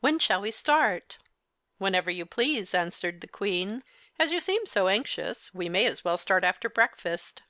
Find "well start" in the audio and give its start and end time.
6.04-6.42